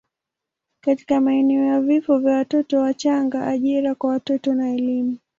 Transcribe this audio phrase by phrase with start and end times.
[0.81, 5.17] katika maeneo ya vifo vya watoto wachanga, ajira kwa watoto na elimu.